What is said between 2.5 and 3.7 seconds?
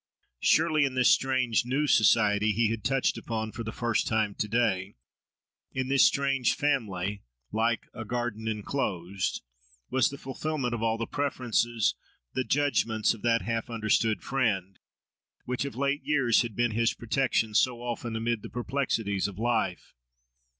he had touched upon for